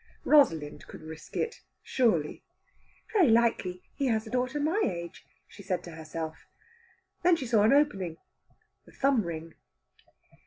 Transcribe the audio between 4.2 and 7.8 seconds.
a daughter my age," said she to herself. Then she saw an